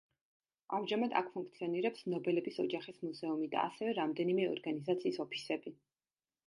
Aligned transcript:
ამჟამად 0.77 1.11
აქ 1.19 1.29
ფუნქციონირებს 1.35 2.07
ნობელების 2.15 2.57
ოჯახის 2.65 2.99
მუზეუმი 3.09 3.51
და 3.55 3.67
ასევე 3.69 3.95
რამდენიმე 4.01 4.53
ორგანიზაციის 4.57 5.27
ოფისები. 5.29 5.81